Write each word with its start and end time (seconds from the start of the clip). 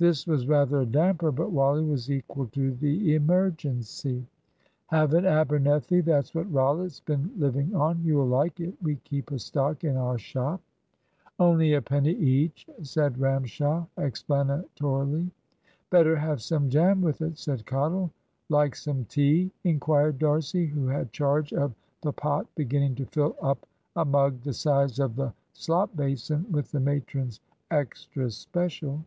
This 0.00 0.28
was 0.28 0.46
rather 0.46 0.80
a 0.82 0.86
damper; 0.86 1.32
but 1.32 1.50
Wally 1.50 1.84
was 1.84 2.08
equal 2.08 2.46
to 2.52 2.70
the 2.70 3.16
emergency. 3.16 4.24
"Have 4.86 5.12
an 5.12 5.26
Abernethy 5.26 6.02
that's 6.02 6.32
what 6.36 6.48
Rollitt's 6.52 7.00
been 7.00 7.32
living 7.36 7.74
on. 7.74 8.04
You'll 8.04 8.28
like 8.28 8.60
it. 8.60 8.74
We 8.80 8.94
keep 9.02 9.32
a 9.32 9.40
stock 9.40 9.82
in 9.82 9.96
our 9.96 10.16
shop." 10.16 10.60
"Only 11.40 11.74
a 11.74 11.82
penny 11.82 12.12
each," 12.12 12.64
said 12.82 13.18
Ramshaw, 13.18 13.86
explanatorily. 13.98 15.32
"Better 15.90 16.14
have 16.14 16.40
some 16.42 16.70
jam 16.70 17.00
with 17.02 17.20
it," 17.20 17.36
said 17.36 17.66
Cottle. 17.66 18.12
"Like 18.48 18.76
some 18.76 19.04
tea?" 19.06 19.50
inquired 19.64 20.20
D'Arcy, 20.20 20.66
who 20.66 20.86
had 20.86 21.10
charge 21.12 21.52
of 21.52 21.74
the 22.02 22.12
pot, 22.12 22.46
beginning 22.54 22.94
to 22.94 23.06
fill 23.06 23.34
up 23.42 23.66
a 23.96 24.04
mug 24.04 24.42
the 24.42 24.52
size 24.54 25.00
of 25.00 25.16
the 25.16 25.34
slop 25.54 25.96
basin 25.96 26.46
with 26.52 26.70
the 26.70 26.78
matron's 26.78 27.40
"extra 27.72 28.30
special." 28.30 29.02